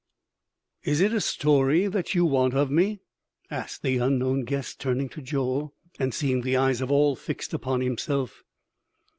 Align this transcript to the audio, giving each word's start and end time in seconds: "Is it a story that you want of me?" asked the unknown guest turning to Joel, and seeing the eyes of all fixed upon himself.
"Is 0.83 0.99
it 0.99 1.13
a 1.13 1.21
story 1.21 1.85
that 1.85 2.15
you 2.15 2.25
want 2.25 2.55
of 2.55 2.71
me?" 2.71 3.01
asked 3.51 3.83
the 3.83 3.97
unknown 3.99 4.45
guest 4.45 4.79
turning 4.79 5.09
to 5.09 5.21
Joel, 5.21 5.75
and 5.99 6.11
seeing 6.11 6.41
the 6.41 6.57
eyes 6.57 6.81
of 6.81 6.89
all 6.91 7.15
fixed 7.15 7.53
upon 7.53 7.81
himself. 7.81 8.41